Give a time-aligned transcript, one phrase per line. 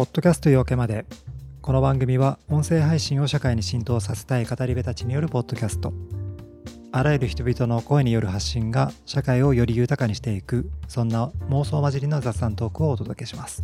[0.00, 1.04] ポッドキャスト夜明けまで。
[1.60, 5.92] この番組は音声配信を社会に浸透させたい語り部たちによるポッドキャスト。
[6.90, 13.62] あらゆる人々の声による発信が社会をより豊かにしていくそんな妄想混じりの雑談トークをお届けします。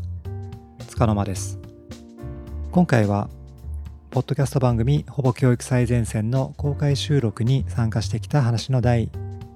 [0.89, 1.59] 塚の間です。
[2.71, 3.31] 今回は
[4.11, 9.09] ポッドキャスト番組ほぼ教育最前線の公開収録に参加してきた話の第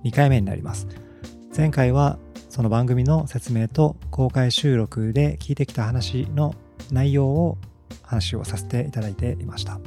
[0.04, 0.88] 2回目になります。
[1.54, 2.18] 前回は
[2.48, 6.54] その番組の説明と公開収録で聞いてきた話の
[6.90, 7.58] 内容を
[8.02, 9.78] 話をさせていただいていました。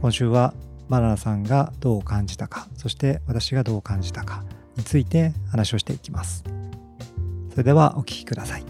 [0.00, 0.54] 今週は
[0.88, 4.42] マナナさんがどう感じたかそして私がどう感じたか
[4.76, 6.42] について話をしていきます。
[7.50, 8.64] それではお聞きください。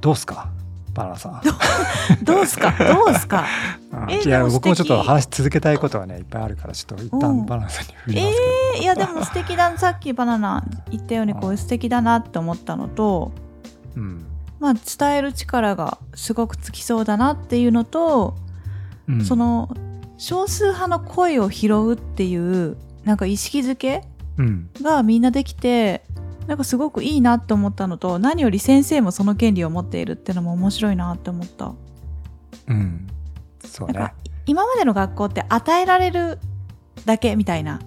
[0.00, 0.50] どうすか？
[0.94, 1.42] バナナさん。
[2.24, 2.72] どうすか？
[2.78, 3.44] どうすか？
[4.24, 8.42] いや僕もちょっと話し続けたいことはねいっぱいあるからちょっと一旦バナナさんに振りますけど、
[8.76, 13.32] えー、いやでも素敵ださっきバナナ言ったようにこう素敵だなって思ったのと、
[13.96, 14.24] うん、
[14.60, 18.36] まあ伝える力がすごくつきそうだなっていうのと、
[19.08, 19.74] うん、その
[20.16, 24.02] 少数派の声を拾うっていうなんか意識づけ
[24.82, 26.02] がみんなできて、
[26.46, 31.72] なんかすごくいいなって思ったのと何より先生もその権利を持っているっていうのも面白いなって思った。
[32.68, 33.06] うん。
[33.64, 34.12] そうね、
[34.46, 36.38] 今までの学校って与えられる
[37.06, 37.80] だけみたいな。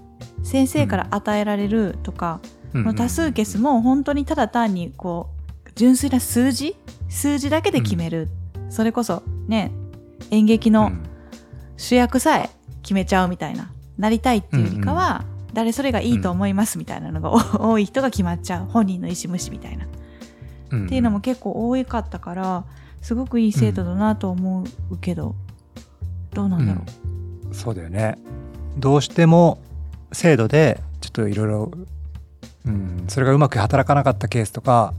[0.44, 2.39] 先生から与えられるとか、
[2.73, 5.30] うん、の多数決も本当にただ単にこ
[5.66, 6.75] う純粋な数字？
[7.09, 9.71] 数字だけで決める、うん、それこそね
[10.31, 10.92] 演劇の
[11.77, 12.49] 主役さえ
[12.81, 13.71] 決めちゃうみたいな。
[13.97, 18.66] なりたいっていうよりかは、うんうん誰それがいいと思いますみたいなのが、 多い人が決まっちゃう。
[18.67, 22.64] 本人の意思無視みたいな、っていうのも結構多かったから
[23.02, 25.33] すごくいい制度だなと思うけど、
[26.31, 26.83] どうなんだろ
[27.52, 28.19] う、そうだよね。
[28.77, 29.58] どうしても
[30.11, 31.71] 制度でちょっといろいろ
[33.08, 34.93] それがうまく働かなかったケースとか、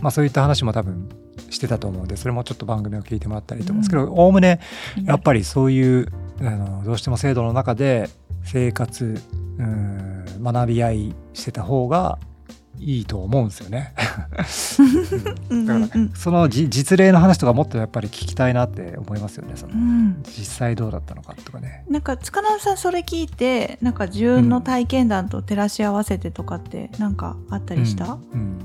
[0.00, 1.06] まあ、そういった話も多分
[1.50, 2.04] してたと思う。
[2.06, 4.60] んでそれもちょっと番組を聞いてもらったりと思うんですけどおおむね
[5.04, 6.08] やっぱりそういう
[6.40, 8.08] あのどうしても制度の中で
[8.44, 9.20] 生活
[9.58, 12.18] うん学び合いしてた方が
[12.78, 13.92] いいと思うんですよね。
[13.96, 19.54] だから、その実例の話とかもっとやっぱり聞きたいなって思いますよね。
[19.56, 21.84] その、うん、実際どうだったのかとかね。
[21.88, 28.04] なんか塚田さんそれ聞いてなんか自分の体験談と照らし合わせてとかってなんかあったりした？
[28.04, 28.58] うん、うん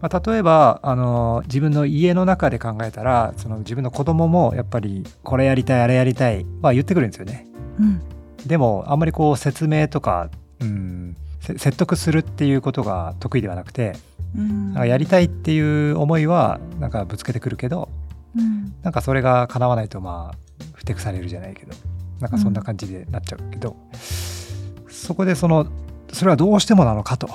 [0.00, 7.46] まあ、例えばあの自分の家の中で考えたらその自分の子供もやっぱりこれやりたいあれやりたいは、まあ、言ってくるんですよね。
[7.78, 8.00] うん、
[8.46, 10.30] でもあんまりこう説明とか、
[10.60, 13.96] うん、説得するっていうことが得意ではなくて、
[14.36, 17.88] うん、やりたいっていう思いはなんかぶつけてくるけど、
[18.36, 21.72] うん、なんかそれが叶わないとまあふてくされるじゃないけど
[22.20, 25.66] なんかそんな感じでなっちゃうけど、うん、そこでその
[26.12, 27.28] それはどうしてもなのかと。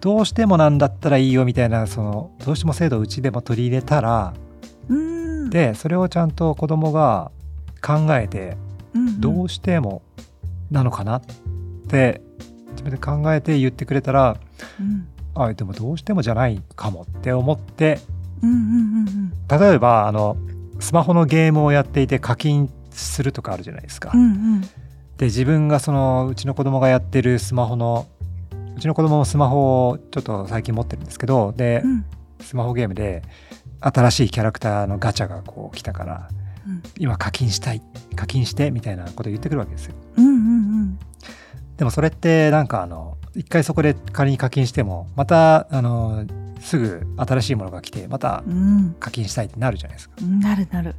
[0.00, 4.32] どうしてもなんだったらいいよみたいなそのどうしても制度をうちでも取り入れたら、
[4.88, 7.30] うん、でそれをちゃんと子供が
[7.80, 8.56] 考えて、
[9.18, 10.02] どうしても
[10.70, 11.22] なのかなっ
[11.88, 12.22] て
[12.72, 14.36] 自分で考えて言ってくれたら、
[14.78, 18.00] うん、あでもどうしてもじゃないかもって思って、
[18.42, 20.36] 例えばあの
[20.80, 24.10] スマホのゲームをやっていて課金するとかあるじゃないですか。
[24.14, 24.24] うんう
[24.58, 24.60] ん、
[25.18, 28.06] で自分がそのうちの子供がやってるスマホの
[28.76, 32.04] うちの子供もスマホをちょっと最近持ってるんですけどで、うん、
[32.40, 33.22] スマホゲームで
[33.80, 36.28] 新しいキャラクターのガチャがこう来たから
[36.98, 37.82] 今課金したい
[38.16, 39.94] 課金してみたいなこと言ってくるわけですよ。
[40.16, 40.36] うんうんう
[40.84, 40.98] ん、
[41.76, 46.24] でもそれってなんかあの一回そこで仮に課金してもまたあの
[46.60, 48.42] すぐ新しいものが来てまた
[48.98, 50.16] 課金したいってなるじゃないですか。
[50.20, 50.94] うん、なるなる。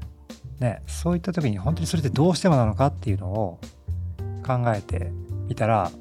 [0.59, 3.59] ねそういった時に本当にそれってどうしてもなのかっていうのを
[4.45, 5.11] 考えて
[5.47, 5.91] みたら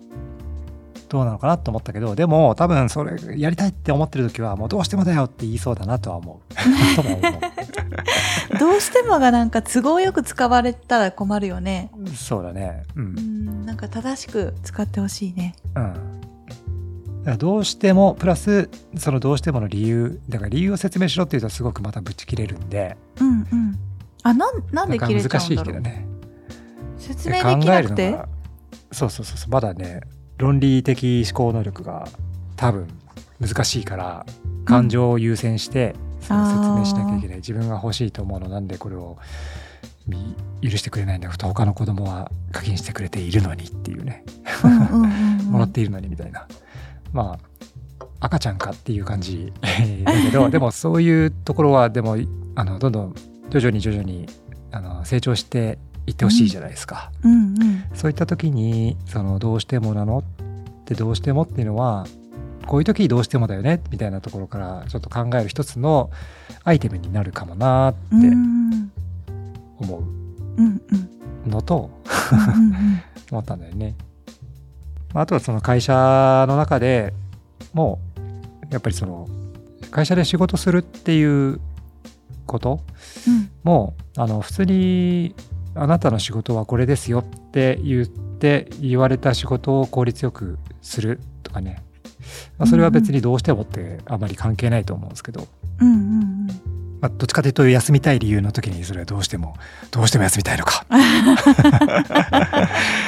[1.10, 6.44] どうなのかなと思ったけどでも多分それやりたいって思ってる時はもうどうしてもだよって言いそうだなとは思う。
[8.59, 11.91] どうしてもがなんか都合よく使われたら困るよね。
[12.15, 12.84] そうだね。
[12.95, 13.18] うん。
[13.18, 15.57] うんなんか正しく使ってほしいね。
[15.74, 15.83] うん。
[15.83, 15.91] だ
[17.24, 22.97] からどうしてもプラスそのどうしてもの理由だから理由を説明しろっていうとすごくまたぶち切れるんで。
[23.21, 23.77] うんうん。
[24.22, 25.72] あなんなんで切れちゃうんだろう。
[25.72, 26.06] 難しいけどね。
[26.98, 28.16] 説明できなくて？
[28.92, 30.01] そうそうそうまだね
[30.41, 32.09] 論理的思考能力が
[32.57, 32.89] 多分
[33.41, 34.27] 難しいから
[34.65, 39.19] 感情を優先してその説明しなきゃいけない、自分が欲しいと思うのなんでこれを
[40.63, 44.25] 許してくれないんだと他の子供は課金してくれているのにっていうね。
[45.48, 46.47] もらっているのにみたいな。
[47.13, 47.51] まあ
[48.21, 49.53] 赤ちゃんかっていう感じ
[50.04, 52.16] だけどでもそういうところはでも
[52.54, 53.15] あのどんどん
[53.48, 54.27] 徐々に徐々に
[54.72, 57.62] あの成長していってほしいじゃないですか、うんうん。
[57.62, 60.18] うん、そういった時にそのどうしてもなの？
[60.18, 60.24] っ
[60.91, 62.06] ってどうしてもっていうのは
[62.66, 63.80] こういう時どうしてもだよね？
[63.91, 66.10] みたいなところからちょっと考える一つの
[66.64, 67.98] アイテムになるかもなって
[69.78, 70.02] 思う。
[71.48, 71.91] のと
[73.30, 73.94] 思ったんだよね。
[75.14, 77.14] あとはその会社の中で
[77.72, 77.98] も
[78.70, 79.28] やっぱりその
[79.91, 81.60] 会社で仕事するっていう
[82.46, 82.80] こと？
[83.62, 85.34] も、うん、あの普通に
[85.74, 91.82] あなたの仕事はこれですよって言って言われた仕事を効率よくするとかね、
[92.58, 95.46] まあ、それは別にどうしてもってあまり関係ないと思うんですけど、
[95.80, 96.46] うんうんうん。
[97.00, 99.56] まあ、どっちかというと休みたい理由の時にそれはどうしても
[99.90, 100.84] どうしても休みたいのか。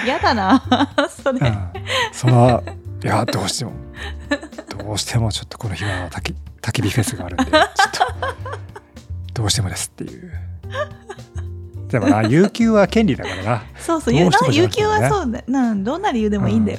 [0.05, 0.63] 嫌だな。
[1.23, 1.69] それ、うん、
[2.13, 2.63] その
[3.03, 3.73] いやどうしても。
[4.79, 7.65] どうしてもちょっとこの日は焚き焚き火フェスがあるんでちょっ
[9.35, 10.33] とどうしてもですっていう
[11.93, 13.63] でもな有給は権利だからな。
[13.79, 14.15] そうそう。
[14.15, 14.29] 有
[14.69, 16.79] 給はそうだなどんな理由でもいいんだよ、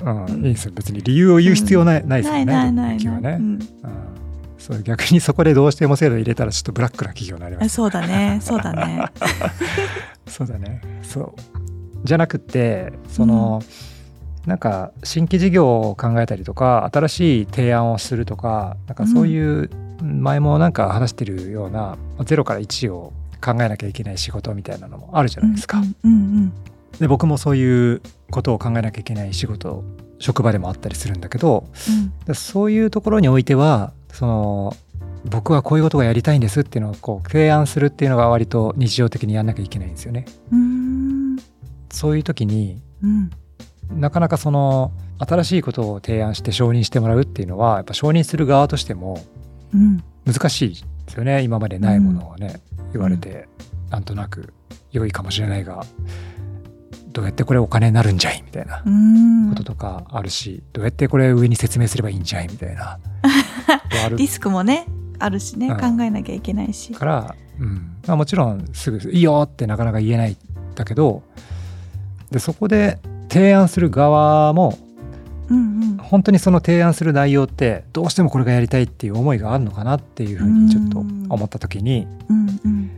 [0.00, 0.72] うん、うん、いいですよ。
[0.74, 2.44] 別に理由を言う必要ない,、ないですよね。
[2.44, 3.58] ないないないない、うん。
[4.58, 7.74] そう逆にそこでどうしても制度入れたらちょっとブラックな企業になります。
[7.74, 8.40] そうだね。
[8.42, 9.04] そうだね。
[10.26, 10.80] そうだね。
[11.02, 11.32] そう。
[12.04, 13.62] じゃなくてその、
[14.44, 19.70] うん、なんか新規事業を考えたりとか新しい提案をするとかなんかそういう
[20.02, 25.82] 前もなんか話してるような0から1を考えなきゃいけない仕事みたいなのもあるじゃないですか。
[26.98, 29.82] で僕もそういうことを考えなきゃいけない仕事
[30.18, 31.66] 職場でもあったりするんだけど、
[32.26, 34.76] うん、そういうところにおいてはその
[35.24, 40.26] 僕はこういうことがやりたいんですっていうのをこう提案するっていうのが割と日常的にやんなきゃいけないんですよね。
[41.90, 43.30] そういう時に、うん、
[43.90, 49.24] なかなかその新しいことを提案して承認してもらうっていうのはやっぱ承認する側としても
[50.26, 52.60] 難しいですよね、今までないものをね、
[52.94, 53.48] 言われて、
[53.86, 54.52] うん、なんとなく
[54.92, 55.84] 良いかもしれないが
[57.12, 58.82] どうやってこれお金になるんじゃいみたいな
[59.50, 62.98] こととかあるしどうやってこれ上に説明すればいいんじゃいみたいな
[64.16, 64.86] リスクもね
[65.18, 66.92] あるしね、うん、考えなきゃいけないし。
[66.92, 67.96] から、うん。
[68.06, 70.36] まあ、もちろんすぐ「いいよ」ってなかなか言えないん
[70.74, 71.22] だけど
[72.30, 72.98] でそこで
[73.28, 74.78] 提案する側も、
[76.14, 82.90] 本当にその提案する内容ってどうしてもこれがやりたいっていう思いがあるのかなっていうふうにちょっと思った時に、うんうん、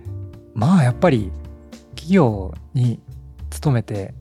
[0.52, 1.32] まあやっぱり
[1.94, 3.00] 企業に
[3.48, 4.12] 勤めて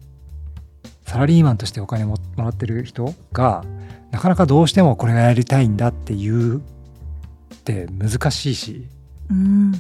[1.03, 3.65] サラリーマンとしてお金もらってる人が
[4.12, 6.62] なかなかどうしてもこれがやりたいんだっていうっ
[7.65, 8.88] て難しいし、
[9.30, 9.74] うん、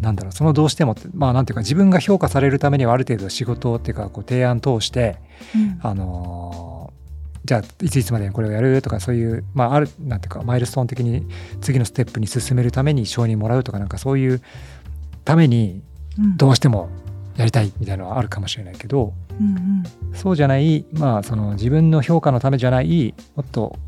[0.00, 5.16] なんだろうそのどうしてもってまあなんていうか自分が評価されるためにはある程度仕事っていうかこう提案通して、
[5.54, 6.75] うん、あの
[7.46, 11.24] じゃあいついつまでにこれをやるとかそういうまああるなんていうかマイルストーン的に
[11.60, 14.42] 次のステップに進めるために承認もらうとかなんかそういう
[15.24, 15.80] ために
[16.36, 16.90] どうしても
[17.36, 19.46] やりたいみたいなのはあるかもしれないけど、うん
[20.10, 23.78] うん、そうじゃないまあその自分の評価のためじゃないもっと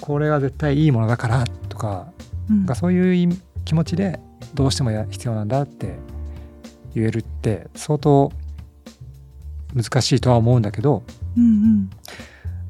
[0.00, 2.12] これが絶対いいものだからとか,、
[2.50, 4.18] うん、そういう気持ちで
[4.54, 5.94] どうしても必要なんだって
[6.94, 8.32] 言えるって相当
[9.74, 11.02] 難しいとは思うんだけど、
[11.36, 11.90] うんうん、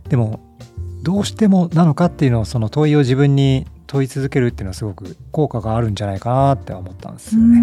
[0.08, 0.40] でも
[1.02, 7.62] どうしてもなのかっていうのをその問いを自分に問い続けるっていうのはすごく効果があるんじゃないかなって思ったんですよね。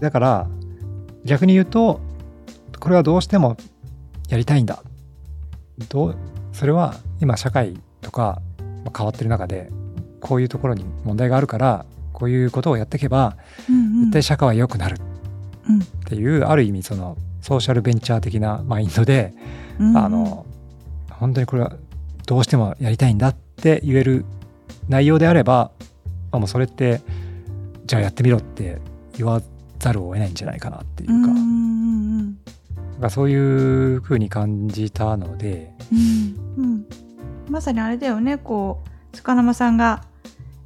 [0.00, 0.48] だから
[1.24, 2.00] 逆に言うと
[2.78, 3.56] これはどうしても
[4.28, 4.82] やりたいんだ。
[5.88, 6.16] どう
[6.52, 8.40] それは今社会とか
[8.96, 9.70] 変わってる中で
[10.20, 14.96] こういうところに問題があるからこういうことをやっていけば、絶対社会は良くなる。
[14.96, 19.32] っていう、うん、ある意味そのソーシャルベンチャー的なマインドで、
[19.78, 20.44] あの
[21.20, 21.76] 本当にこれは
[22.26, 24.24] どうしてもやりたいんだって言える
[24.88, 25.70] 内容であれば、
[26.32, 27.00] まあ、もうそれって
[27.86, 28.80] じゃあやってみろって
[29.16, 29.42] 言わ
[29.78, 31.14] ざるを得ないんじゃないかなっていうか。
[31.14, 31.60] うん
[33.00, 36.86] かそういうふうに感じたので、うんうん、
[37.48, 38.38] まさにあれだよね。
[38.38, 40.04] こう塚沼さんが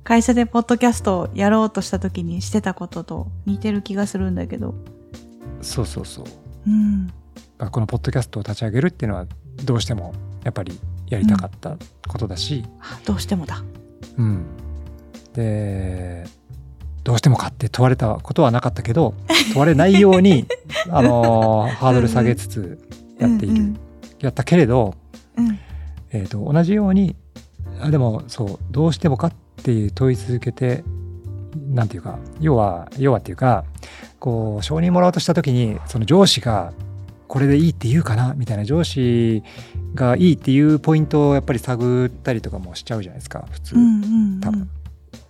[0.03, 4.75] 会社でポッドキャストをやろうとした時にしてたことと似てる気がするんだけど。
[5.63, 6.25] そうそうそう、
[6.67, 7.11] うん、
[7.71, 9.27] このポッドキャストを立ち上げるっていうのは
[9.65, 10.13] どうしても
[10.45, 12.65] やっぱりやりたかったことだし、
[12.99, 13.63] うん、どうしてもだ。
[14.17, 14.47] うん。
[15.35, 16.25] で
[17.03, 19.15] どうしてもかって問われたことはなかったけど
[19.53, 20.47] 問われないように
[20.89, 22.79] あのハードル下げつつ
[23.19, 23.79] やっている、うんうん、
[24.21, 24.95] やったけれど、
[25.37, 25.59] うん、
[26.13, 27.17] えーと、同じように
[27.81, 29.33] あでもそうどうしてもかっ
[29.63, 30.85] て問い続けて
[31.73, 33.65] なんていうか要は要はっていうか
[34.19, 36.73] こう承認もらおうとした時にその上司が
[37.29, 39.43] これでいいって言うかなみたいな上司
[39.95, 44.03] がいいっていうポイントをやっぱり探ったりとかもしちゃうじゃないですか普通、うんうん
[44.35, 44.69] うん、多分。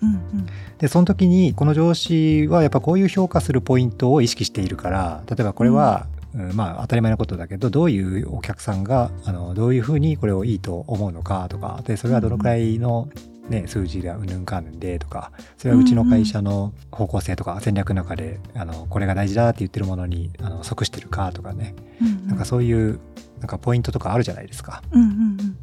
[0.03, 0.47] うんうん、
[0.79, 13.09] でその時にこの上司はやっぱこういう評価するポイントを意識しているから例えばこれはうん、まあ当たり前のことだけどどういうお客さんがあのどういうふうにこれをいいと思うのかとかでそれはどのくらいの、
[13.49, 22.99] ね、数字がうんぬんかんでとかそれはうちの会社の方向性とか戦略の中であのこれが大事だって言ってるものにあの即してるかとかね、うんうん、なんかそういう
[23.41, 24.83] なんかポイントとかあるじゃないですか。
[24.93, 25.13] うんうんう
[25.43, 25.57] ん。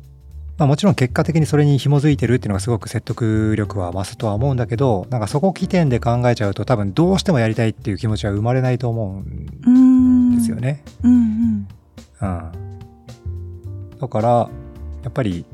[0.57, 9.23] まあ、もちろん結果的にそれに紐づいてるっていうのがすごく説得力は増すとは思うんだけどなんかそこ起点で考えちゃうと多分どうしてもやりたいっていう気持ちは生まれないと思
[9.65, 10.83] うんですよね。
[11.01, 11.67] うん、うん。
[12.21, 14.29] うん、だから
[15.03, 15.45] やっぱり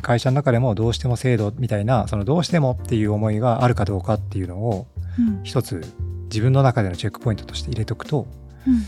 [0.00, 4.86] 会社の中でもどうしても制度みたいなそのどうしてもっていう思いがあるかどうかっていうのを
[5.42, 5.82] 一つ
[6.24, 8.28] 自分の中でのチェックポイントとして入れとくと、
[8.68, 8.80] うんうん、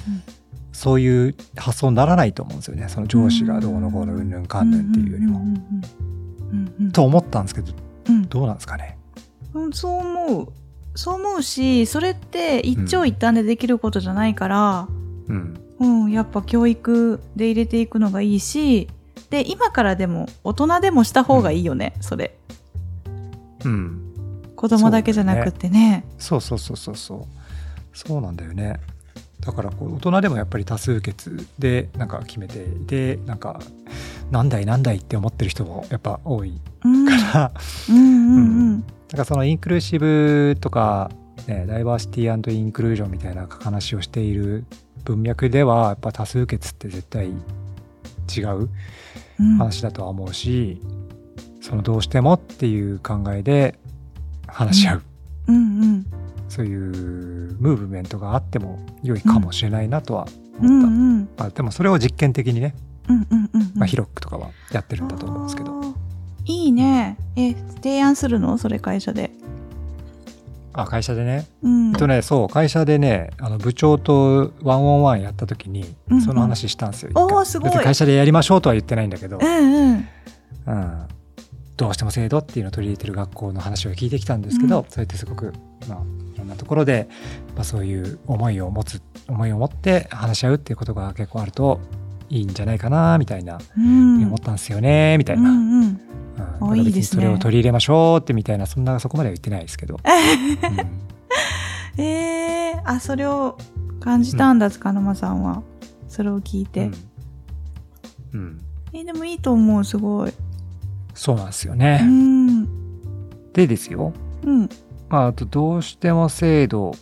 [0.73, 2.89] そういう発想にならないと思うんですよね。
[2.89, 5.41] その上司がどうのこうのうんぬんかんぬんっていうよりも。
[6.93, 7.73] と思ったんですけど、
[8.09, 8.97] うん、どうなんですかね、
[9.53, 10.49] うん、そう思う。
[10.95, 14.89] そう思うしそれって一長一短でできることじゃないから、
[15.29, 18.89] うん、うん、やっぱ教育で入れていくのがいいし
[19.31, 22.37] で今からでも大人でもした方がいいよね、うん、それ。
[23.65, 24.03] うん。
[24.57, 26.05] 子供だけじゃなくてね。
[26.19, 27.27] そうそうそうそうそう。
[27.97, 28.81] そうなんだよね。
[29.49, 33.59] だからこう大人でもやっぱり多数決でなんか決めていてなんか
[34.31, 36.91] 何代何代って思ってる人もやっぱ多いか
[37.33, 37.53] ら、
[37.89, 41.11] うん、だからそのインクルーシブとか、
[41.47, 44.67] ね、ダイバーシティインクルージョンみたいな話をしている
[45.05, 48.69] 文脈ではやっぱ多数決って絶対違う
[49.57, 50.79] 話だとは思うし、
[51.57, 53.79] うん、そのどうしてもっていう考えで
[54.47, 55.03] 話し合う、
[55.47, 55.55] うん。
[55.55, 55.83] うん。
[55.83, 56.07] うん、
[56.49, 60.27] そういうムーブメントがあっても良いかもしれないなとは
[60.59, 60.87] 思った、うんう
[61.17, 61.29] ん。
[61.37, 62.75] まあ、でもそれを実験的にね、
[63.09, 65.95] うんうんうんまあ、ヒロックとかはやってるんだと思うんですけど。
[66.45, 67.19] いいね。
[67.37, 68.57] え提案するの？
[68.57, 69.31] それ会社で。
[70.73, 75.85] あ会社でね、うん、えっとねそう会社でねあの部長とワンオンワンやった時に
[76.25, 77.71] その話したんですよ、うんうん、おすごい。
[77.73, 80.09] 会社でやりましょうとは言ってないんだけど、うんうん。
[80.67, 81.09] うん、
[81.77, 85.53] どうしても制度っていうのを取り入れてる学校の話を聞いてきたんですけど、うん、それってすごく
[85.89, 85.99] まあ
[86.49, 87.09] んなところで、
[87.55, 91.81] まあ、そういう思いを持つ思いを持って話し合うっていうことが結構あると
[92.31, 95.51] いいんじゃないかなみたいな、うん、思ったんですよねみたいな。
[95.51, 96.01] うんうん
[96.61, 97.23] うん、いいですね。
[97.23, 99.99] それを取り入れましょうってみたいなそんなそこまでは言ってないですけど。
[101.97, 103.59] うん、えー、あそれを
[104.01, 105.63] 感じたんだ塚沼さんは
[106.09, 106.91] それを聞いて。
[108.33, 108.61] うん、うん、
[108.93, 110.33] えー、でもいいと思うすごい。
[111.15, 112.01] そうなんですよね。
[112.03, 112.69] うん、
[113.53, 114.13] でですよ。
[114.45, 114.69] うん。
[115.09, 116.93] まあ、あとどうしても制度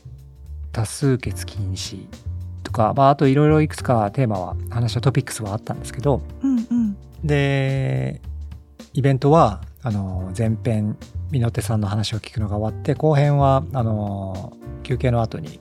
[0.73, 2.07] 多数決禁止
[2.63, 8.21] とか、まあ、あといろいろいくつかテーマは話したトピックスはあったんですけど、うんうん、で
[8.93, 10.97] イベントはあの前編
[11.31, 15.61] 美濃手さんの話を聞くのが終わって後編はあの休憩の後に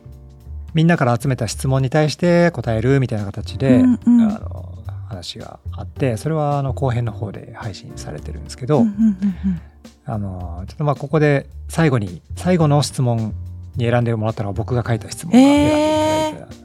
[0.73, 9.61] みんなから集めた質問に対して答えるみたいな形で、うんうん、あの話があってそれはあの後編の方で配信されてるんですけど、うんうんうんうん、
[10.05, 13.33] あのちょっとまあここで最後に最後の質問
[13.75, 16.59] に選んでもらったのは僕が書いた質問が選んでいただいた、え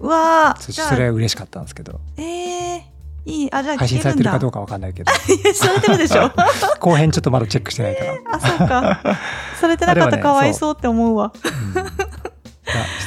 [0.00, 2.00] うわそれは嬉しかったんですけど。
[2.16, 2.80] えー、
[3.24, 5.12] いいあじゃあ配信されてるかどうかわかんないけど。
[5.54, 6.30] されてるでしょ？
[6.80, 9.00] 後編ちょっとまだチェックしてないから、えー、あそうか。
[9.60, 11.38] されてなかったかわいそうって思うわ、う。
[11.38, 11.82] ん、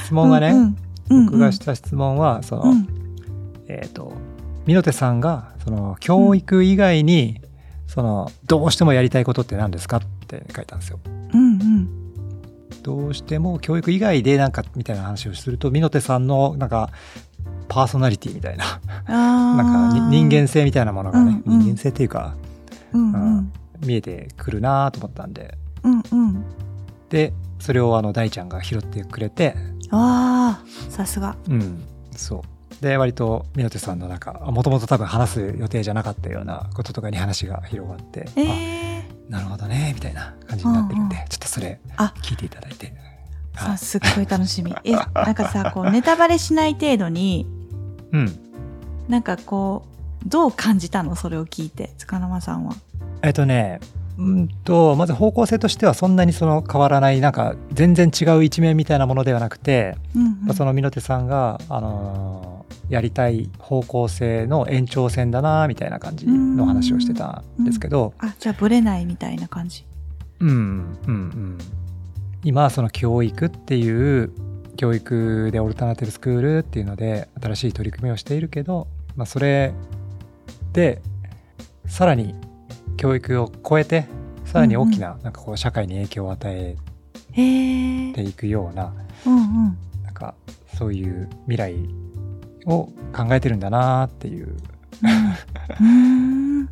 [0.03, 0.75] 質問がね、うん
[1.09, 2.87] うん、僕がした質問はその、うん、
[3.67, 4.13] えっ、ー、と
[4.65, 7.41] 美濃手さんがその教育以外に、
[7.89, 10.99] そのどうしてもやりたいことって何ですかって書いたんですよ。
[11.33, 12.13] うんうん、
[12.83, 16.91] どうしても教育以外でなんかみたいな話をすると美濃手さんのなんか
[17.67, 18.79] パーソナリティみたいな。
[19.07, 22.35] なんか人間性みたいなものがね、うんうん、人間性っていうか、
[22.93, 23.51] うんうん、
[23.83, 26.45] 見えてくるなと思ったんで、うんうん、
[27.09, 29.55] でそれをあの大ちゃんが拾ってくれて。
[29.89, 31.35] あさすが。
[31.49, 31.83] うん
[32.15, 41.79] そうで割と湊手さんのなんかもともと多分話す予定じゃなかったようなこととかに話が広がって、えー、なるほどねみたいな感じになってるんで、うんうん、ちょっとそれ
[42.21, 42.93] 聞いていただいて。
[43.55, 44.73] さすっごい楽しみ。
[44.85, 47.45] えなんかさこうネタバレしない程度に
[48.13, 48.39] うん。
[49.09, 49.85] なんかこ
[50.25, 51.15] うどう感じたの？
[51.15, 52.75] それを聞いて塚沼さんは。
[53.21, 53.81] えっとね
[54.19, 69.85] うんとまず方向性としてはそんなにその変わらないなんか全然違う一面みたいなものではなくて、うんうん、その美濃手さんが、あのー、やりたい方向性の延長線だなみたいな感じの話をしてたんですけど、うん、あじゃあぶれないみたいな感じ。
[70.41, 71.57] うんうんうん。
[72.43, 74.33] 今その教育っていう
[74.75, 79.73] 教育でオルタナティブスクールっていうので新しい取り組みをしているけど、まあ、それ
[80.73, 81.01] で
[81.85, 82.35] さらに
[82.99, 84.05] 教育を超えて
[84.43, 86.75] さらに大きななんかこう社会に影響を与え
[88.13, 88.93] ていくような,、
[90.03, 90.35] なんか
[90.77, 91.75] そういう未来
[92.65, 94.53] を考えてるんだなっていう。
[95.79, 96.69] うん、う ん、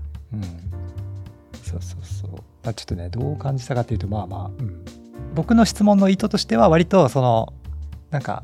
[1.64, 2.74] そうそうそう。
[2.74, 4.84] ちょっとねどう感じたかっていうとまあまあ、うん、
[5.34, 7.54] 僕の質問の意図としては割とその
[8.12, 8.44] なんか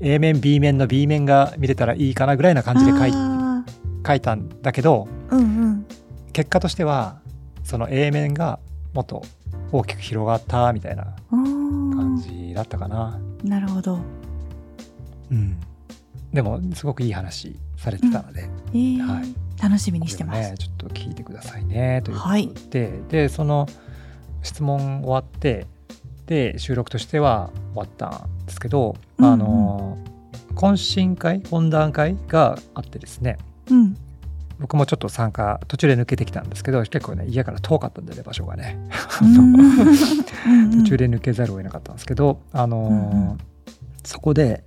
[0.00, 3.12] A 面 B 面の B 面が見れたらいいかなぐらいな感じで書い
[4.04, 5.86] 書いたんだけど、うんうん、
[6.32, 7.20] 結果としては
[7.64, 8.58] その A 面が
[8.92, 9.22] もっと
[9.72, 13.18] 大きく広がったみたいな感じだったかな。
[13.44, 13.98] なるほど。
[15.30, 15.56] うん、
[16.32, 18.48] でもすごくいい話されてたので、うん。
[18.70, 23.68] えー、はい、楽しみにしてます、ね、ちょっと聞いてくださいねということで、はい、でその
[24.42, 25.66] 質問終わって
[26.26, 29.98] で収録としては終わったんですけど、うんうん、あの
[30.54, 33.38] 懇親会懇談会があってですね、
[33.70, 33.96] うん、
[34.60, 38.78] 僕もちょっと参加途中で抜けてきたんですけど結構ね家から遠かったんでね場所がね。
[39.20, 43.38] 途中で抜けざるを得なかったんですけどあの、うんうん、
[44.04, 44.64] そこで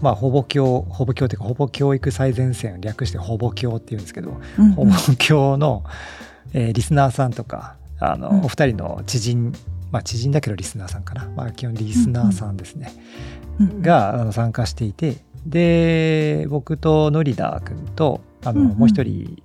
[0.00, 4.66] まあ、ほぼ教ほぼ教っていうかほぼ教育最前線略してほぼ教っていうんですけど、うん。
[4.66, 5.84] うん、ほぼ教の、
[6.52, 9.54] えー、リスナーさんとかあの、うん、お二人の知人
[9.92, 12.92] まあ、知人だけどリスナーさんかな、まあ、基本リスナーさんですね、
[13.60, 13.70] うん。
[13.70, 19.42] うん、があの参加していてで僕とノリダー君とあの、うんうん、もう一人、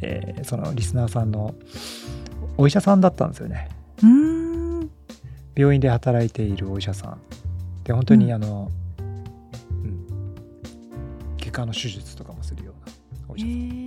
[0.00, 1.54] えー、そのリスナーさんの
[2.56, 3.68] お医者さんだったんですよね。
[5.56, 7.18] 病院で働いているお医者さん。
[7.82, 10.06] で本当にあの、うん、
[11.38, 12.92] 外科の手術とかもするような
[13.28, 13.85] お医者さん。